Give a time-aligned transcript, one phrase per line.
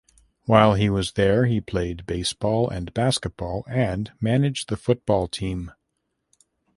[0.45, 5.73] While was there he played baseball and basketball and managed the football team.